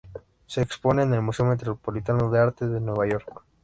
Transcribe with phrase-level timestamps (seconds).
[0.47, 3.43] Se expone en el Museo Metropolitano de Arte de Nueva York.